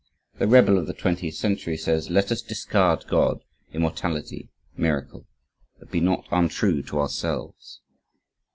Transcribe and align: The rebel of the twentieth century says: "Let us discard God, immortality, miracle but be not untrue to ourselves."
The 0.39 0.47
rebel 0.47 0.79
of 0.79 0.87
the 0.87 0.95
twentieth 0.95 1.35
century 1.35 1.77
says: 1.77 2.09
"Let 2.09 2.31
us 2.31 2.41
discard 2.41 3.05
God, 3.07 3.39
immortality, 3.71 4.49
miracle 4.75 5.27
but 5.77 5.91
be 5.91 5.99
not 5.99 6.25
untrue 6.31 6.81
to 6.81 6.99
ourselves." 6.99 7.81